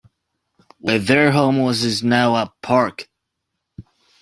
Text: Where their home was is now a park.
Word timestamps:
Where 0.79 0.97
their 0.97 1.31
home 1.31 1.59
was 1.59 1.83
is 1.83 2.01
now 2.01 2.35
a 2.35 2.51
park. 2.63 3.07